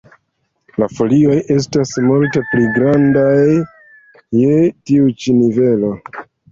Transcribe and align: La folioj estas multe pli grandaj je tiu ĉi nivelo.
La 0.83 0.87
folioj 0.99 1.35
estas 1.57 1.93
multe 2.07 2.43
pli 2.55 2.73
grandaj 2.79 3.45
je 4.43 4.61
tiu 4.91 5.17
ĉi 5.23 5.41
nivelo. 5.45 5.99